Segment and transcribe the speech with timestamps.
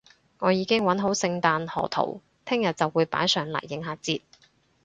[0.39, 4.23] 我已經搵好聖誕賀圖，聽日就會擺上嚟應下節